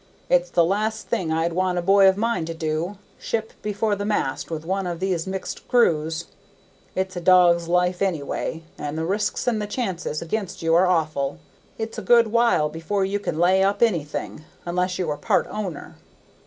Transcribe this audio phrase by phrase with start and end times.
[0.31, 4.03] It's the last thing I'd want a boy of mine to do, ship before the
[4.03, 6.25] mast with one of these mixed crews.
[6.95, 11.37] It's a dog's life, anyway, and the risks and the chances against you are awful.
[11.77, 15.93] It's a good while before you can lay up anything, unless you are part owner.